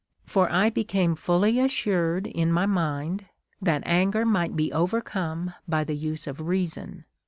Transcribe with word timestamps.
For 0.25 0.51
I 0.51 0.71
became 0.71 1.13
fully 1.13 1.59
assured 1.59 2.25
in 2.25 2.51
my 2.51 2.65
mind, 2.65 3.27
that 3.61 3.83
anger 3.85 4.25
might 4.25 4.55
be 4.55 4.73
overcome 4.73 5.53
by 5.67 5.83
the 5.83 5.95
use 5.95 6.25
of 6.25 6.41
reason. 6.41 7.05